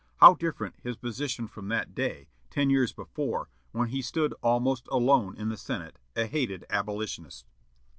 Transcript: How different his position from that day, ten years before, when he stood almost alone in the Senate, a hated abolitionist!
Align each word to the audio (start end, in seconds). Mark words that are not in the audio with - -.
How 0.17 0.33
different 0.33 0.79
his 0.81 0.97
position 0.97 1.47
from 1.47 1.67
that 1.67 1.93
day, 1.93 2.27
ten 2.49 2.71
years 2.71 2.91
before, 2.91 3.49
when 3.71 3.89
he 3.89 4.01
stood 4.01 4.33
almost 4.41 4.87
alone 4.91 5.37
in 5.37 5.49
the 5.49 5.57
Senate, 5.57 5.99
a 6.15 6.25
hated 6.25 6.65
abolitionist! 6.71 7.45